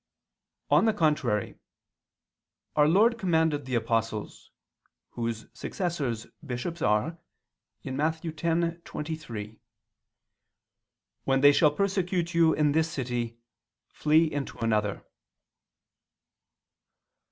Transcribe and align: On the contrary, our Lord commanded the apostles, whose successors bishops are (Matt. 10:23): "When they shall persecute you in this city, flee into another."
On 0.71 0.85
the 0.85 0.93
contrary, 0.95 1.59
our 2.75 2.87
Lord 2.87 3.19
commanded 3.19 3.65
the 3.67 3.75
apostles, 3.75 4.49
whose 5.11 5.45
successors 5.53 6.25
bishops 6.43 6.81
are 6.81 7.19
(Matt. 7.83 8.23
10:23): 8.23 9.59
"When 11.25 11.41
they 11.41 11.51
shall 11.53 11.69
persecute 11.69 12.33
you 12.33 12.51
in 12.51 12.71
this 12.71 12.89
city, 12.91 13.37
flee 13.91 14.25
into 14.25 14.57
another." 14.57 15.05